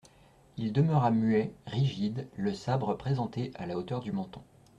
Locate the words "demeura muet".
0.73-1.53